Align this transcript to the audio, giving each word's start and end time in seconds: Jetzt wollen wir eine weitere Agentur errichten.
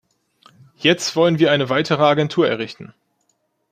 Jetzt 0.77 1.15
wollen 1.15 1.37
wir 1.37 1.51
eine 1.51 1.69
weitere 1.69 2.01
Agentur 2.01 2.47
errichten. 2.49 2.95